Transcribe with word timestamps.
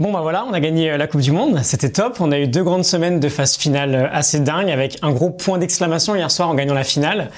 Bon 0.00 0.10
bah 0.12 0.20
voilà, 0.22 0.46
on 0.48 0.54
a 0.54 0.60
gagné 0.60 0.90
euh, 0.90 0.96
la 0.96 1.06
Coupe 1.06 1.20
du 1.20 1.30
Monde, 1.30 1.60
c'était 1.62 1.90
top. 1.90 2.16
On 2.20 2.32
a 2.32 2.38
eu 2.38 2.46
deux 2.46 2.64
grandes 2.64 2.86
semaines 2.86 3.20
de 3.20 3.28
phase 3.28 3.58
finale 3.58 3.94
euh, 3.94 4.08
assez 4.10 4.40
dingues 4.40 4.70
avec 4.70 4.96
un 5.02 5.12
gros 5.12 5.28
point 5.28 5.58
d'exclamation 5.58 6.16
hier 6.16 6.30
soir 6.30 6.48
en 6.48 6.54
gagnant 6.54 6.72
la 6.72 6.84
finale. 6.84 7.30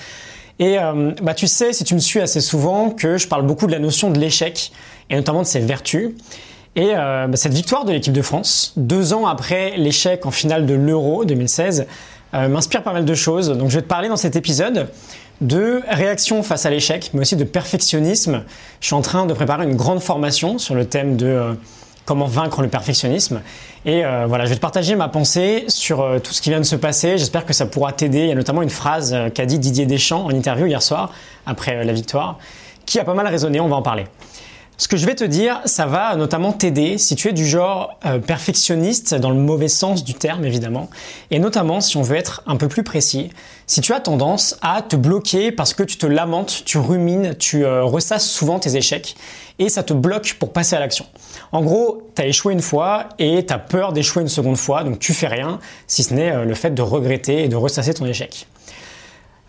Et 0.61 0.79
euh, 0.79 1.11
bah 1.21 1.35
tu 1.35 1.49
sais, 1.49 1.73
si 1.73 1.83
tu 1.83 1.95
me 1.95 1.99
suis 1.99 2.21
assez 2.21 2.41
souvent, 2.41 2.91
que 2.91 3.19
je 3.19 3.27
parle 3.27 3.45
beaucoup 3.45 3.67
de 3.67 3.73
la 3.73 3.81
notion 3.81 4.13
de 4.13 4.21
l'échec 4.21 4.71
et 5.11 5.17
notamment 5.17 5.43
de 5.43 5.47
ses 5.49 5.59
vertus. 5.59 6.11
Et 6.77 6.93
bah, 6.95 7.29
cette 7.35 7.53
victoire 7.53 7.85
de 7.85 7.93
l'équipe 7.93 8.15
de 8.15 8.23
France, 8.23 8.73
deux 8.77 9.13
ans 9.13 9.27
après 9.27 9.77
l'échec 9.77 10.25
en 10.25 10.31
finale 10.31 10.65
de 10.65 10.73
l'Euro 10.73 11.27
2016, 11.27 11.87
m'inspire 12.33 12.83
pas 12.83 12.95
mal 12.95 13.05
de 13.05 13.15
choses. 13.15 13.51
Donc 13.51 13.69
je 13.69 13.75
vais 13.75 13.83
te 13.83 13.89
parler 13.89 14.09
dans 14.09 14.17
cet 14.17 14.37
épisode 14.37 14.89
de 15.43 15.83
réaction 15.87 16.43
face 16.43 16.65
à 16.65 16.71
l'échec, 16.71 17.11
mais 17.13 17.21
aussi 17.21 17.37
de 17.37 17.45
perfectionnisme. 17.45 18.45
Je 18.81 18.87
suis 18.87 18.95
en 18.95 19.03
train 19.03 19.27
de 19.27 19.35
préparer 19.35 19.65
une 19.65 19.77
grande 19.77 20.01
formation 20.01 20.57
sur 20.57 20.75
le 20.75 20.87
thème 20.87 21.17
de 21.19 21.55
comment 22.05 22.27
vaincre 22.27 22.63
le 22.63 22.69
perfectionnisme. 22.69 23.41
Et 23.85 24.05
euh, 24.05 24.27
voilà, 24.27 24.45
je 24.45 24.51
vais 24.51 24.57
te 24.57 24.61
partager 24.61 24.95
ma 24.95 25.09
pensée 25.09 25.65
sur 25.69 26.01
euh, 26.01 26.19
tout 26.19 26.33
ce 26.33 26.41
qui 26.41 26.51
vient 26.51 26.61
de 26.61 26.65
se 26.65 26.77
passer. 26.77 27.19
J'espère 27.19 27.47
que 27.47 27.53
ça 27.53 27.67
pourra 27.67 27.93
t'aider. 27.93 28.21
Il 28.21 28.29
y 28.29 28.33
a 28.33 28.37
notamment 28.37 28.63
une 28.63 28.71
phrase 28.71 29.13
euh, 29.13 29.29
qu'a 29.29 29.47
dit 29.47 29.59
Didier 29.59 29.87
Deschamps 29.87 30.25
en 30.25 30.31
interview 30.31 30.67
hier 30.67 30.83
soir, 30.83 31.13
après 31.47 31.85
la 31.85 31.93
victoire, 31.93 32.39
qui 32.87 32.99
a 32.99 33.05
pas 33.05 33.15
mal 33.15 33.27
résonné. 33.27 33.61
On 33.61 33.69
va 33.69 33.77
en 33.77 33.83
parler. 33.83 34.05
Ce 34.79 34.89
que 34.89 34.97
je 34.97 35.07
vais 35.07 35.15
te 35.15 35.23
dire, 35.23 35.61
ça 35.65 35.87
va 35.87 36.17
notamment 36.17 36.53
t'aider 36.53 36.99
si 36.99 37.15
tu 37.15 37.29
es 37.29 37.33
du 37.33 37.47
genre 37.47 37.99
perfectionniste 38.27 39.15
dans 39.15 39.31
le 39.31 39.37
mauvais 39.37 39.69
sens 39.69 40.03
du 40.03 40.15
terme 40.15 40.45
évidemment, 40.45 40.91
et 41.31 41.39
notamment 41.39 41.81
si 41.81 41.97
on 41.99 42.03
veut 42.03 42.17
être 42.17 42.43
un 42.47 42.57
peu 42.57 42.67
plus 42.67 42.83
précis, 42.83 43.31
si 43.69 43.81
tu 43.81 43.93
as 43.93 44.01
tendance 44.01 44.57
à 44.61 44.83
te 44.83 44.97
bloquer 44.97 45.53
parce 45.53 45.73
que 45.73 45.85
tu 45.85 45.99
te 45.99 46.07
lamentes, 46.07 46.63
tu 46.65 46.79
rumines, 46.79 47.37
tu 47.39 47.65
ressasses 47.65 48.29
souvent 48.29 48.59
tes 48.59 48.75
échecs, 48.77 49.15
et 49.59 49.69
ça 49.69 49.83
te 49.83 49.93
bloque 49.93 50.37
pour 50.41 50.53
passer 50.53 50.75
à 50.75 50.81
l'action. 50.81 51.07
En 51.53 51.63
gros, 51.63 52.03
tu 52.17 52.23
as 52.23 52.27
échoué 52.27 52.53
une 52.53 52.63
fois 52.63 53.11
et 53.19 53.45
tu 53.47 53.53
as 53.53 53.59
peur 53.59 53.93
d'échouer 53.93 54.23
une 54.23 54.29
seconde 54.29 54.57
fois, 54.57 54.83
donc 54.83 54.99
tu 54.99 55.15
fais 55.15 55.29
rien, 55.29 55.61
si 55.87 56.03
ce 56.03 56.15
n'est 56.15 56.33
euh, 56.33 56.45
le 56.45 56.55
fait 56.55 56.71
de 56.71 56.83
regretter 56.83 57.45
et 57.45 57.49
de 57.49 57.57
ressasser 57.57 57.95
ton 57.95 58.07
échec. 58.07 58.47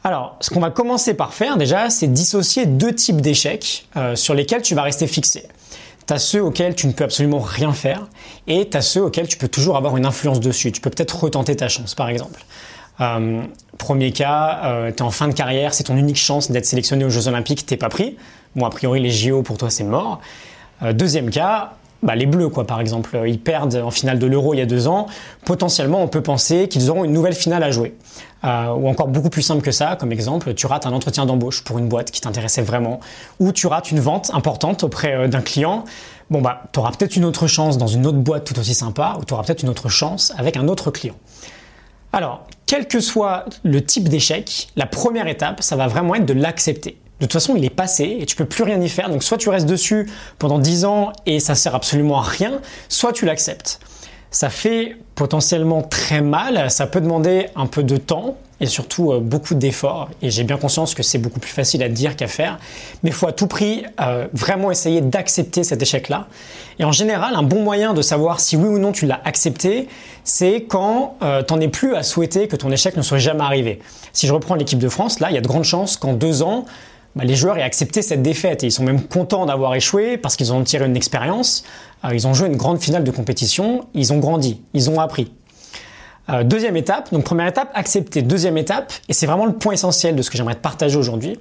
Alors, 0.03 0.35
ce 0.41 0.49
qu'on 0.49 0.59
va 0.59 0.69
commencer 0.69 1.13
par 1.13 1.33
faire 1.33 1.55
déjà, 1.55 1.89
c'est 1.89 2.07
dissocier 2.07 2.65
deux 2.65 2.93
types 2.93 3.21
d'échecs 3.21 3.87
euh, 3.95 4.15
sur 4.15 4.33
lesquels 4.33 4.61
tu 4.61 4.75
vas 4.75 4.81
rester 4.81 5.07
fixé. 5.07 5.47
Tu 6.05 6.13
as 6.13 6.19
ceux 6.19 6.43
auxquels 6.43 6.75
tu 6.75 6.87
ne 6.87 6.91
peux 6.91 7.05
absolument 7.05 7.39
rien 7.39 7.71
faire 7.71 8.07
et 8.47 8.69
tu 8.69 8.75
as 8.75 8.81
ceux 8.81 9.01
auxquels 9.01 9.29
tu 9.29 9.37
peux 9.37 9.47
toujours 9.47 9.77
avoir 9.77 9.95
une 9.95 10.05
influence 10.05 10.41
dessus. 10.41 10.73
Tu 10.73 10.81
peux 10.81 10.89
peut-être 10.89 11.23
retenter 11.23 11.55
ta 11.55 11.69
chance, 11.69 11.95
par 11.95 12.09
exemple. 12.09 12.43
Euh, 12.99 13.43
premier 13.77 14.11
cas, 14.11 14.89
tu 14.91 14.97
es 14.97 15.01
en 15.01 15.09
fin 15.09 15.29
de 15.29 15.33
carrière, 15.33 15.73
c'est 15.73 15.85
ton 15.85 15.95
unique 15.95 16.17
chance 16.17 16.51
d'être 16.51 16.65
sélectionné 16.65 17.05
aux 17.05 17.09
Jeux 17.09 17.29
Olympiques, 17.29 17.65
t'es 17.65 17.77
pas 17.77 17.89
pris. 17.89 18.17
Bon, 18.57 18.65
a 18.65 18.69
priori, 18.69 18.99
les 18.99 19.09
JO 19.09 19.41
pour 19.41 19.57
toi, 19.57 19.69
c'est 19.69 19.85
mort. 19.85 20.19
deuxième 20.81 21.29
cas, 21.29 21.77
bah, 22.03 22.15
les 22.15 22.25
Bleus, 22.25 22.49
quoi, 22.49 22.67
par 22.67 22.79
exemple, 22.81 23.21
ils 23.25 23.39
perdent 23.39 23.75
en 23.75 23.91
finale 23.91 24.19
de 24.19 24.27
l'Euro 24.27 24.53
il 24.53 24.57
y 24.57 24.61
a 24.61 24.65
deux 24.65 24.87
ans. 24.87 25.07
Potentiellement, 25.45 26.01
on 26.03 26.07
peut 26.07 26.21
penser 26.21 26.67
qu'ils 26.67 26.89
auront 26.89 27.05
une 27.05 27.13
nouvelle 27.13 27.33
finale 27.33 27.63
à 27.63 27.71
jouer. 27.71 27.95
Euh, 28.43 28.73
ou 28.73 28.89
encore 28.89 29.07
beaucoup 29.07 29.29
plus 29.29 29.41
simple 29.41 29.61
que 29.61 29.71
ça, 29.71 29.95
comme 29.95 30.11
exemple, 30.11 30.53
tu 30.53 30.65
rates 30.65 30.85
un 30.85 30.91
entretien 30.91 31.25
d'embauche 31.25 31.63
pour 31.63 31.79
une 31.79 31.87
boîte 31.87 32.11
qui 32.11 32.19
t'intéressait 32.19 32.61
vraiment, 32.61 32.99
ou 33.39 33.53
tu 33.53 33.67
rates 33.67 33.91
une 33.91 34.01
vente 34.01 34.31
importante 34.33 34.83
auprès 34.83 35.13
euh, 35.13 35.27
d'un 35.29 35.41
client. 35.41 35.85
Bon 36.29 36.41
bah, 36.41 36.63
tu 36.73 36.79
auras 36.79 36.91
peut-être 36.91 37.15
une 37.15 37.23
autre 37.23 37.47
chance 37.47 37.77
dans 37.77 37.87
une 37.87 38.05
autre 38.05 38.17
boîte 38.17 38.43
tout 38.43 38.59
aussi 38.59 38.73
sympa, 38.73 39.15
ou 39.19 39.23
tu 39.23 39.33
auras 39.33 39.43
peut-être 39.43 39.63
une 39.63 39.69
autre 39.69 39.87
chance 39.87 40.33
avec 40.37 40.57
un 40.57 40.67
autre 40.67 40.91
client. 40.91 41.15
Alors, 42.11 42.45
quel 42.65 42.87
que 42.87 42.99
soit 42.99 43.45
le 43.63 43.83
type 43.83 44.09
d'échec, 44.09 44.67
la 44.75 44.87
première 44.87 45.27
étape, 45.27 45.63
ça 45.63 45.77
va 45.77 45.87
vraiment 45.87 46.15
être 46.15 46.25
de 46.25 46.33
l'accepter. 46.33 46.97
De 47.19 47.25
toute 47.25 47.33
façon, 47.33 47.55
il 47.55 47.63
est 47.63 47.69
passé 47.69 48.17
et 48.19 48.25
tu 48.25 48.35
peux 48.35 48.45
plus 48.45 48.63
rien 48.63 48.81
y 48.81 48.89
faire. 48.89 49.09
Donc 49.09 49.23
soit 49.23 49.37
tu 49.37 49.49
restes 49.49 49.67
dessus 49.67 50.09
pendant 50.39 50.59
10 50.59 50.85
ans 50.85 51.13
et 51.25 51.39
ça 51.39 51.55
sert 51.55 51.75
absolument 51.75 52.19
à 52.19 52.23
rien, 52.23 52.59
soit 52.89 53.13
tu 53.13 53.25
l'acceptes. 53.25 53.79
Ça 54.31 54.49
fait 54.49 54.97
potentiellement 55.13 55.83
très 55.83 56.21
mal, 56.21 56.71
ça 56.71 56.87
peut 56.87 56.99
demander 56.99 57.47
un 57.55 57.67
peu 57.67 57.83
de 57.83 57.97
temps 57.97 58.35
et 58.59 58.65
surtout 58.65 59.11
euh, 59.11 59.19
beaucoup 59.19 59.55
d'efforts. 59.55 60.09
Et 60.21 60.31
j'ai 60.31 60.43
bien 60.43 60.57
conscience 60.57 60.95
que 60.95 61.03
c'est 61.03 61.17
beaucoup 61.17 61.39
plus 61.39 61.51
facile 61.51 61.83
à 61.83 61.89
dire 61.89 62.15
qu'à 62.15 62.27
faire. 62.27 62.59
Mais 63.03 63.09
il 63.09 63.13
faut 63.13 63.27
à 63.27 63.31
tout 63.31 63.45
prix 63.45 63.83
euh, 64.01 64.27
vraiment 64.33 64.71
essayer 64.71 65.01
d'accepter 65.01 65.63
cet 65.63 65.81
échec-là. 65.81 66.27
Et 66.79 66.83
en 66.83 66.91
général, 66.91 67.35
un 67.35 67.43
bon 67.43 67.61
moyen 67.61 67.93
de 67.93 68.01
savoir 68.01 68.39
si 68.39 68.55
oui 68.55 68.67
ou 68.67 68.79
non 68.79 68.91
tu 68.91 69.05
l'as 69.05 69.21
accepté, 69.25 69.87
c'est 70.23 70.63
quand 70.63 71.17
euh, 71.21 71.43
tu 71.43 71.53
n'en 71.53 71.59
es 71.59 71.67
plus 71.67 71.95
à 71.95 72.03
souhaiter 72.03 72.47
que 72.47 72.55
ton 72.55 72.71
échec 72.71 72.95
ne 72.97 73.01
soit 73.01 73.17
jamais 73.17 73.43
arrivé. 73.43 73.79
Si 74.13 74.27
je 74.27 74.33
reprends 74.33 74.55
l'équipe 74.55 74.79
de 74.79 74.89
France, 74.89 75.19
là, 75.19 75.29
il 75.29 75.35
y 75.35 75.37
a 75.37 75.41
de 75.41 75.47
grandes 75.47 75.63
chances 75.63 75.97
qu'en 75.97 76.13
deux 76.13 76.41
ans, 76.41 76.65
bah, 77.15 77.23
les 77.23 77.35
joueurs 77.35 77.57
aient 77.57 77.63
accepté 77.63 78.01
cette 78.01 78.21
défaite 78.21 78.63
et 78.63 78.67
ils 78.67 78.71
sont 78.71 78.83
même 78.83 79.03
contents 79.03 79.45
d'avoir 79.45 79.75
échoué 79.75 80.17
parce 80.17 80.35
qu'ils 80.35 80.51
ont 80.51 80.63
tiré 80.63 80.85
une 80.85 80.95
expérience. 80.95 81.63
Euh, 82.05 82.13
ils 82.13 82.27
ont 82.27 82.33
joué 82.33 82.47
une 82.47 82.57
grande 82.57 82.81
finale 82.81 83.03
de 83.03 83.11
compétition, 83.11 83.87
ils 83.93 84.11
ont 84.13 84.17
grandi, 84.17 84.61
ils 84.73 84.89
ont 84.89 84.99
appris. 84.99 85.31
Euh, 86.29 86.43
deuxième 86.43 86.77
étape, 86.77 87.11
donc 87.11 87.23
première 87.23 87.47
étape, 87.47 87.69
accepter. 87.73 88.21
Deuxième 88.21 88.57
étape, 88.57 88.93
et 89.09 89.13
c'est 89.13 89.25
vraiment 89.25 89.45
le 89.45 89.53
point 89.53 89.73
essentiel 89.73 90.15
de 90.15 90.21
ce 90.21 90.29
que 90.29 90.37
j'aimerais 90.37 90.55
te 90.55 90.61
partager 90.61 90.97
aujourd'hui, 90.97 91.37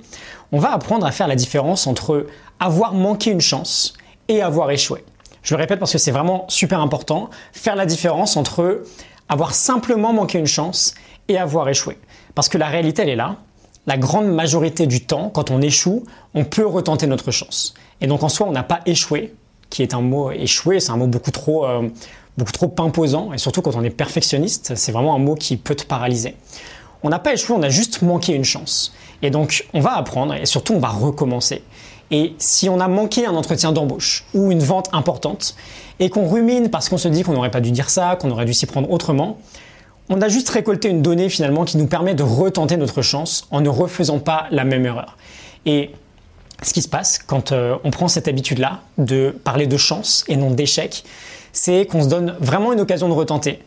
on 0.51 0.59
va 0.59 0.73
apprendre 0.73 1.07
à 1.07 1.13
faire 1.13 1.29
la 1.29 1.37
différence 1.37 1.87
entre 1.87 2.27
avoir 2.59 2.93
manqué 2.93 3.31
une 3.31 3.41
chance 3.41 3.95
et 4.29 4.43
avoir 4.43 4.71
échoué. 4.71 5.05
Je 5.43 5.55
le 5.55 5.61
répète 5.61 5.79
parce 5.79 5.93
que 5.93 5.99
c'est 5.99 6.11
vraiment 6.11 6.45
super 6.49 6.81
important, 6.81 7.31
faire 7.53 7.77
la 7.77 7.87
différence 7.87 8.37
entre 8.37 8.83
avoir 9.29 9.55
simplement 9.55 10.13
manqué 10.13 10.39
une 10.39 10.47
chance 10.47 10.95
et 11.29 11.39
avoir 11.39 11.69
échoué. 11.69 11.99
Parce 12.35 12.49
que 12.49 12.59
la 12.59 12.67
réalité, 12.67 13.03
elle 13.03 13.09
est 13.09 13.17
là, 13.17 13.37
la 13.87 13.97
grande 13.97 14.27
majorité 14.27 14.87
du 14.87 15.05
temps, 15.05 15.31
quand 15.31 15.51
on 15.51 15.61
échoue, 15.61 16.05
on 16.35 16.45
peut 16.45 16.67
retenter 16.67 17.07
notre 17.07 17.31
chance. 17.31 17.75
Et 18.01 18.07
donc 18.07 18.23
en 18.23 18.29
soi, 18.29 18.47
on 18.49 18.53
n'a 18.53 18.63
pas 18.63 18.81
échoué, 18.87 19.35
qui 19.71 19.83
est 19.83 19.95
un 19.95 20.01
mot 20.01 20.31
échoué, 20.31 20.81
c'est 20.81 20.93
un 20.93 20.97
mot 20.97 21.07
beaucoup 21.07 21.31
trop, 21.31 21.67
euh, 21.67 21.89
beaucoup 22.37 22.53
trop 22.53 22.73
imposant, 22.79 23.33
et 23.33 23.39
surtout 23.39 23.63
quand 23.63 23.75
on 23.75 23.83
est 23.83 23.91
perfectionniste, 23.91 24.75
c'est 24.77 24.93
vraiment 24.93 25.15
un 25.15 25.19
mot 25.19 25.35
qui 25.35 25.57
peut 25.57 25.75
te 25.75 25.85
paralyser. 25.85 26.37
On 27.03 27.09
n'a 27.09 27.19
pas 27.19 27.33
échoué, 27.33 27.57
on 27.59 27.63
a 27.63 27.69
juste 27.69 28.03
manqué 28.03 28.35
une 28.35 28.45
chance. 28.45 28.93
Et 29.23 29.31
donc 29.31 29.67
on 29.75 29.81
va 29.81 29.97
apprendre, 29.97 30.35
et 30.35 30.47
surtout 30.47 30.75
on 30.75 30.79
va 30.79 30.89
recommencer. 30.89 31.63
Et 32.11 32.35
si 32.39 32.69
on 32.69 32.79
a 32.79 32.89
manqué 32.89 33.27
un 33.27 33.35
entretien 33.35 33.73
d'embauche 33.73 34.25
ou 34.35 34.53
une 34.53 34.61
vente 34.61 34.91
importante, 34.93 35.57
et 35.99 36.11
qu'on 36.11 36.29
rumine 36.29 36.71
parce 36.71 36.89
qu'on 36.89 36.99
se 36.99 37.09
dit 37.09 37.23
qu'on 37.23 37.33
n'aurait 37.33 37.51
pas 37.51 37.61
dû 37.61 37.71
dire 37.71 37.91
ça, 37.91 38.17
qu'on 38.17 38.31
aurait 38.31 38.45
dû 38.45 38.55
s'y 38.55 38.67
prendre 38.67 38.91
autrement, 38.91 39.39
on 40.09 40.21
a 40.21 40.29
juste 40.29 40.49
récolté 40.51 40.89
une 40.89 41.03
donnée 41.03 41.29
finalement 41.29 41.65
qui 41.65 41.77
nous 41.77 41.87
permet 41.87 42.15
de 42.15 42.23
retenter 42.23 42.77
notre 42.77 43.03
chance 43.03 43.47
en 43.51 43.61
ne 43.61 43.69
refaisant 43.69 44.19
pas 44.19 44.47
la 44.51 44.65
même 44.65 44.85
erreur. 44.85 45.17
Et 45.65 45.91
ce 46.63 46.73
qui 46.73 46.83
se 46.83 46.89
passe 46.89 47.19
quand 47.19 47.53
euh, 47.53 47.77
on 47.85 47.91
prend 47.91 48.09
cette 48.09 48.29
habitude-là 48.29 48.81
de 48.99 49.35
parler 49.45 49.67
de 49.67 49.77
chance 49.77 50.25
et 50.29 50.37
non 50.37 50.51
d'échec, 50.51 51.05
c'est 51.53 51.87
qu'on 51.87 52.03
se 52.03 52.09
donne 52.09 52.37
vraiment 52.41 52.73
une 52.73 52.81
occasion 52.81 53.09
de 53.09 53.15
retenter. 53.15 53.61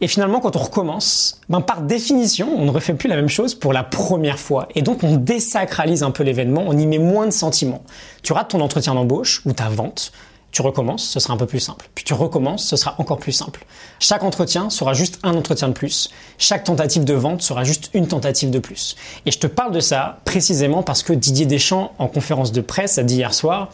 Et 0.00 0.08
finalement, 0.08 0.40
quand 0.40 0.56
on 0.56 0.58
recommence, 0.58 1.40
ben 1.48 1.60
par 1.60 1.80
définition, 1.80 2.48
on 2.56 2.64
ne 2.64 2.70
refait 2.70 2.94
plus 2.94 3.08
la 3.08 3.16
même 3.16 3.28
chose 3.28 3.54
pour 3.54 3.72
la 3.72 3.84
première 3.84 4.38
fois. 4.38 4.68
Et 4.74 4.82
donc, 4.82 5.02
on 5.02 5.16
désacralise 5.16 6.02
un 6.02 6.10
peu 6.10 6.24
l'événement, 6.24 6.64
on 6.66 6.76
y 6.76 6.86
met 6.86 6.98
moins 6.98 7.26
de 7.26 7.32
sentiments. 7.32 7.84
Tu 8.22 8.32
rates 8.32 8.48
ton 8.48 8.60
entretien 8.60 8.94
d'embauche 8.94 9.42
ou 9.46 9.52
ta 9.52 9.68
vente, 9.68 10.12
tu 10.54 10.62
recommences, 10.62 11.02
ce 11.02 11.18
sera 11.18 11.34
un 11.34 11.36
peu 11.36 11.46
plus 11.46 11.58
simple. 11.58 11.88
Puis 11.96 12.04
tu 12.04 12.14
recommences, 12.14 12.64
ce 12.64 12.76
sera 12.76 12.94
encore 12.98 13.18
plus 13.18 13.32
simple. 13.32 13.66
Chaque 13.98 14.22
entretien 14.22 14.70
sera 14.70 14.94
juste 14.94 15.18
un 15.24 15.34
entretien 15.34 15.66
de 15.66 15.72
plus. 15.72 16.10
Chaque 16.38 16.62
tentative 16.62 17.04
de 17.04 17.12
vente 17.12 17.42
sera 17.42 17.64
juste 17.64 17.90
une 17.92 18.06
tentative 18.06 18.50
de 18.50 18.60
plus. 18.60 18.94
Et 19.26 19.32
je 19.32 19.40
te 19.40 19.48
parle 19.48 19.72
de 19.72 19.80
ça 19.80 20.20
précisément 20.24 20.84
parce 20.84 21.02
que 21.02 21.12
Didier 21.12 21.46
Deschamps, 21.46 21.92
en 21.98 22.06
conférence 22.06 22.52
de 22.52 22.60
presse, 22.60 22.98
a 22.98 23.02
dit 23.02 23.16
hier 23.16 23.34
soir 23.34 23.70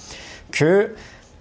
que 0.52 0.94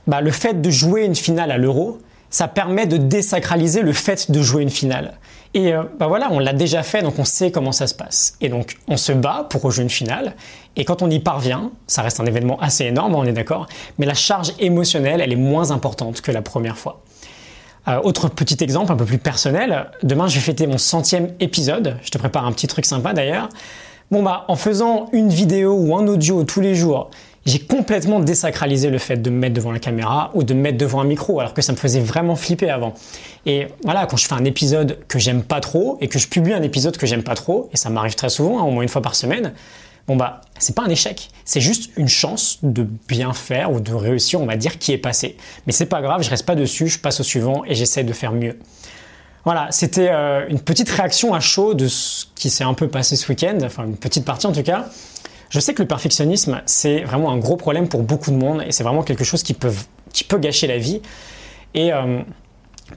bah, 0.08 0.20
le 0.20 0.32
fait 0.32 0.62
de 0.62 0.70
jouer 0.70 1.06
une 1.06 1.16
finale 1.16 1.52
à 1.52 1.58
l'euro, 1.58 2.00
ça 2.30 2.48
permet 2.48 2.86
de 2.86 2.98
désacraliser 2.98 3.82
le 3.82 3.94
fait 3.94 4.32
de 4.32 4.42
jouer 4.42 4.64
une 4.64 4.70
finale. 4.70 5.18
Et 5.54 5.74
euh, 5.74 5.84
bah 6.00 6.08
voilà, 6.08 6.28
on 6.32 6.40
l'a 6.40 6.54
déjà 6.54 6.84
fait, 6.84 7.02
donc 7.02 7.18
on 7.18 7.26
sait 7.26 7.52
comment 7.52 7.72
ça 7.72 7.88
se 7.88 7.96
passe. 7.96 8.36
Et 8.40 8.50
donc 8.50 8.78
on 8.88 8.98
se 8.98 9.12
bat 9.12 9.48
pour 9.50 9.62
rejouer 9.62 9.84
une 9.84 9.90
finale, 9.90 10.36
et 10.76 10.86
quand 10.86 11.02
on 11.02 11.10
y 11.10 11.20
parvient, 11.20 11.72
ça 11.88 12.04
reste 12.04 12.20
un 12.20 12.26
événement 12.26 12.60
assez 12.60 12.86
énorme, 12.86 13.16
on 13.16 13.26
est 13.26 13.34
d'accord, 13.34 13.68
mais 13.98 14.06
la 14.06 14.14
charge 14.14 14.54
émotionnelle, 14.60 15.22
elle 15.22 15.34
est 15.34 15.38
moins 15.38 15.72
importante 15.72 16.22
que 16.22 16.32
la 16.32 16.44
première 16.44 16.78
fois. 16.78 17.02
Euh, 17.88 18.00
autre 18.04 18.30
petit 18.30 18.64
exemple 18.64 18.92
un 18.92 18.96
peu 18.96 19.06
plus 19.06 19.18
personnel, 19.18 19.90
demain 20.04 20.28
je 20.28 20.36
vais 20.36 20.42
fêter 20.42 20.68
mon 20.68 20.78
centième 20.78 21.34
épisode, 21.40 21.98
je 22.04 22.12
te 22.12 22.18
prépare 22.20 22.46
un 22.46 22.52
petit 22.52 22.68
truc 22.68 22.86
sympa 22.86 23.14
d'ailleurs. 23.14 23.50
Bon 24.12 24.22
bah 24.22 24.46
en 24.48 24.56
faisant 24.56 25.08
une 25.14 25.30
vidéo 25.30 25.74
ou 25.74 25.96
un 25.96 26.06
audio 26.08 26.44
tous 26.44 26.62
les 26.62 26.76
jours, 26.76 27.10
j'ai 27.50 27.60
complètement 27.60 28.20
désacralisé 28.20 28.90
le 28.90 28.98
fait 28.98 29.18
de 29.18 29.30
me 29.30 29.38
mettre 29.38 29.56
devant 29.56 29.72
la 29.72 29.80
caméra 29.80 30.32
ou 30.34 30.44
de 30.44 30.54
me 30.54 30.62
mettre 30.62 30.78
devant 30.78 31.02
un 31.02 31.06
micro, 31.06 31.40
alors 31.40 31.54
que 31.54 31.62
ça 31.62 31.72
me 31.72 31.78
faisait 31.78 32.00
vraiment 32.00 32.36
flipper 32.36 32.70
avant. 32.70 32.94
Et 33.46 33.68
voilà, 33.84 34.06
quand 34.06 34.18
je 34.18 34.28
fais 34.28 34.34
un 34.34 34.46
épisode 34.46 35.00
que 35.08 35.20
j'aime 35.20 35.44
pas 35.44 35.60
trop 35.60 35.98
et 36.02 36.08
que 36.08 36.20
je 36.20 36.28
publie 36.28 36.54
un 36.54 36.62
épisode 36.62 36.98
que 36.98 37.08
j'aime 37.08 37.24
pas 37.24 37.36
trop, 37.36 37.70
et 37.74 37.78
ça 37.78 37.90
m'arrive 37.90 38.16
très 38.16 38.30
souvent, 38.30 38.60
hein, 38.60 38.64
au 38.64 38.72
moins 38.72 38.84
une 38.84 38.90
fois 38.90 39.02
par 39.02 39.16
semaine, 39.16 39.54
bon 40.08 40.16
bah 40.16 40.42
c'est 40.58 40.76
pas 40.76 40.84
un 40.84 40.90
échec, 40.90 41.30
c'est 41.46 41.62
juste 41.62 41.92
une 41.98 42.08
chance 42.08 42.60
de 42.64 42.88
bien 43.08 43.34
faire 43.34 43.72
ou 43.72 43.80
de 43.80 43.94
réussir, 43.94 44.42
on 44.42 44.46
va 44.46 44.56
dire, 44.56 44.78
qui 44.78 44.92
est 44.92 44.98
passé. 44.98 45.38
Mais 45.66 45.74
c'est 45.74 45.86
pas 45.88 46.02
grave, 46.02 46.22
je 46.24 46.30
reste 46.30 46.46
pas 46.46 46.56
dessus, 46.56 46.88
je 46.88 47.00
passe 47.00 47.20
au 47.20 47.24
suivant 47.24 47.64
et 47.66 47.76
j'essaie 47.76 48.04
de 48.04 48.14
faire 48.14 48.32
mieux. 48.32 48.58
Voilà, 49.46 49.68
c'était 49.72 50.10
euh, 50.10 50.46
une 50.50 50.60
petite 50.60 50.90
réaction 50.90 51.34
à 51.34 51.40
chaud 51.40 51.74
de 51.74 51.88
ce 51.88 52.26
qui 52.36 52.50
s'est 52.50 52.64
un 52.64 52.74
peu 52.74 52.88
passé 52.88 53.16
ce 53.16 53.28
week-end, 53.30 53.58
enfin 53.64 53.86
une 53.86 53.98
petite 53.98 54.26
partie 54.26 54.48
en 54.48 54.52
tout 54.52 54.64
cas. 54.64 54.90
Je 55.50 55.60
sais 55.60 55.74
que 55.74 55.82
le 55.82 55.88
perfectionnisme, 55.88 56.62
c'est 56.66 57.02
vraiment 57.02 57.32
un 57.32 57.38
gros 57.38 57.56
problème 57.56 57.88
pour 57.88 58.04
beaucoup 58.04 58.32
de 58.32 58.38
monde 58.38 58.64
et 58.66 58.72
c'est 58.72 58.84
vraiment 58.84 59.04
quelque 59.04 59.24
chose 59.24 59.44
qui 59.44 59.54
peut, 59.54 59.74
qui 60.14 60.24
peut 60.24 60.38
gâcher 60.38 60.68
la 60.68 60.78
vie. 60.78 61.02
Et 61.74 61.92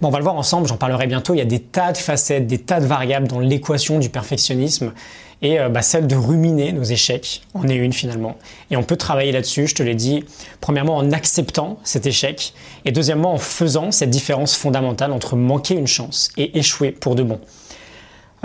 Bon, 0.00 0.08
on 0.08 0.10
va 0.10 0.18
le 0.18 0.24
voir 0.24 0.36
ensemble, 0.36 0.66
j'en 0.66 0.76
parlerai 0.76 1.06
bientôt. 1.06 1.34
Il 1.34 1.38
y 1.38 1.42
a 1.42 1.46
des 1.46 1.60
tas 1.60 1.92
de 1.92 1.98
facettes, 1.98 2.46
des 2.46 2.58
tas 2.58 2.80
de 2.80 2.86
variables 2.86 3.28
dans 3.28 3.40
l'équation 3.40 3.98
du 3.98 4.08
perfectionnisme. 4.08 4.92
Et 5.42 5.60
euh, 5.60 5.68
bah, 5.68 5.82
celle 5.82 6.06
de 6.06 6.14
ruminer 6.14 6.72
nos 6.72 6.84
échecs 6.84 7.42
en 7.52 7.68
est 7.68 7.74
une 7.74 7.92
finalement. 7.92 8.36
Et 8.70 8.76
on 8.76 8.84
peut 8.84 8.96
travailler 8.96 9.32
là-dessus, 9.32 9.66
je 9.66 9.74
te 9.74 9.82
l'ai 9.82 9.94
dit, 9.94 10.24
premièrement 10.60 10.96
en 10.96 11.10
acceptant 11.10 11.78
cet 11.82 12.06
échec, 12.06 12.54
et 12.84 12.92
deuxièmement 12.92 13.34
en 13.34 13.38
faisant 13.38 13.90
cette 13.90 14.10
différence 14.10 14.54
fondamentale 14.54 15.12
entre 15.12 15.36
manquer 15.36 15.74
une 15.74 15.88
chance 15.88 16.30
et 16.36 16.58
échouer 16.58 16.92
pour 16.92 17.16
de 17.16 17.24
bon. 17.24 17.40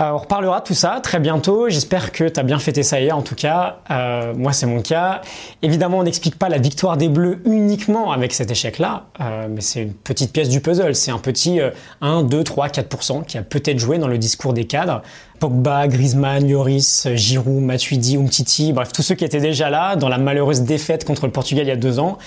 Euh, 0.00 0.12
on 0.12 0.18
reparlera 0.18 0.60
de 0.60 0.64
tout 0.64 0.74
ça 0.74 1.00
très 1.02 1.18
bientôt. 1.18 1.68
J'espère 1.68 2.12
que 2.12 2.28
tu 2.28 2.38
as 2.38 2.44
bien 2.44 2.60
fêté 2.60 2.84
ça 2.84 3.00
hier. 3.00 3.16
En 3.16 3.22
tout 3.22 3.34
cas, 3.34 3.80
euh, 3.90 4.32
moi 4.32 4.52
c'est 4.52 4.66
mon 4.66 4.80
cas. 4.80 5.22
Évidemment, 5.62 5.98
on 5.98 6.02
n'explique 6.04 6.38
pas 6.38 6.48
la 6.48 6.58
victoire 6.58 6.96
des 6.96 7.08
Bleus 7.08 7.40
uniquement 7.44 8.12
avec 8.12 8.32
cet 8.32 8.50
échec-là, 8.50 9.06
euh, 9.20 9.48
mais 9.50 9.60
c'est 9.60 9.82
une 9.82 9.94
petite 9.94 10.32
pièce 10.32 10.48
du 10.48 10.60
puzzle. 10.60 10.94
C'est 10.94 11.10
un 11.10 11.18
petit 11.18 11.58
1, 12.00 12.22
2, 12.22 12.44
3, 12.44 12.68
4% 12.68 13.24
qui 13.24 13.38
a 13.38 13.42
peut-être 13.42 13.78
joué 13.78 13.98
dans 13.98 14.06
le 14.06 14.18
discours 14.18 14.52
des 14.52 14.66
cadres. 14.66 15.02
Pogba, 15.40 15.88
Griezmann, 15.88 16.48
Lloris, 16.48 17.08
Giroud, 17.14 17.62
Matuidi, 17.62 18.16
Umtiti, 18.16 18.72
bref, 18.72 18.92
tous 18.92 19.02
ceux 19.02 19.14
qui 19.16 19.24
étaient 19.24 19.40
déjà 19.40 19.70
là 19.70 19.96
dans 19.96 20.08
la 20.08 20.18
malheureuse 20.18 20.62
défaite 20.62 21.04
contre 21.04 21.26
le 21.26 21.32
Portugal 21.32 21.64
il 21.64 21.68
y 21.68 21.72
a 21.72 21.76
deux 21.76 21.98
ans. 21.98 22.18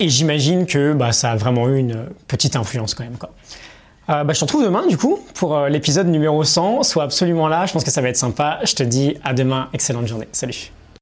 Et 0.00 0.08
j'imagine 0.08 0.66
que 0.66 0.94
bah, 0.94 1.12
ça 1.12 1.30
a 1.30 1.36
vraiment 1.36 1.68
eu 1.68 1.78
une 1.78 2.06
petite 2.26 2.56
influence 2.56 2.94
quand 2.94 3.04
même. 3.04 3.18
Quoi. 3.18 3.30
Euh, 4.10 4.24
bah, 4.24 4.32
je 4.32 4.40
te 4.40 4.44
retrouve 4.44 4.64
demain 4.64 4.86
du 4.86 4.96
coup 4.96 5.20
pour 5.34 5.56
euh, 5.56 5.68
l'épisode 5.68 6.08
numéro 6.08 6.42
100. 6.42 6.82
Sois 6.82 7.04
absolument 7.04 7.48
là, 7.48 7.66
je 7.66 7.72
pense 7.72 7.84
que 7.84 7.90
ça 7.90 8.00
va 8.00 8.08
être 8.08 8.16
sympa. 8.16 8.58
Je 8.64 8.74
te 8.74 8.82
dis 8.82 9.16
à 9.22 9.34
demain, 9.34 9.68
excellente 9.72 10.06
journée. 10.06 10.28
Salut 10.32 10.72